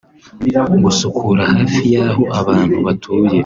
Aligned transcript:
Gusukura 0.83 1.43
hafi 1.55 1.83
y’aho 1.95 2.23
abantu 2.41 2.75
batuye 2.85 3.35